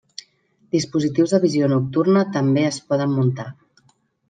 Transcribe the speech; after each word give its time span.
Dispositius 0.75 1.35
de 1.35 1.39
visió 1.43 1.69
nocturna 1.75 2.25
també 2.39 2.65
es 2.73 2.83
poden 2.89 3.17
muntar. 3.21 3.49